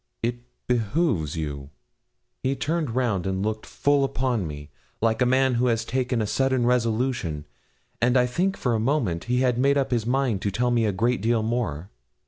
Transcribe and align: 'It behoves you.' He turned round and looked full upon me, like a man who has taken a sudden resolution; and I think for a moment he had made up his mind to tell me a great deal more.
'It 0.23 0.39
behoves 0.65 1.37
you.' 1.37 1.69
He 2.41 2.55
turned 2.55 2.95
round 2.95 3.27
and 3.27 3.45
looked 3.45 3.67
full 3.67 4.03
upon 4.03 4.47
me, 4.47 4.71
like 4.99 5.21
a 5.21 5.27
man 5.27 5.53
who 5.53 5.67
has 5.67 5.85
taken 5.85 6.23
a 6.23 6.25
sudden 6.25 6.65
resolution; 6.65 7.45
and 8.01 8.17
I 8.17 8.25
think 8.25 8.57
for 8.57 8.73
a 8.73 8.79
moment 8.79 9.25
he 9.25 9.41
had 9.41 9.59
made 9.59 9.77
up 9.77 9.91
his 9.91 10.07
mind 10.07 10.41
to 10.41 10.49
tell 10.49 10.71
me 10.71 10.85
a 10.87 10.91
great 10.91 11.21
deal 11.21 11.43
more. 11.43 11.91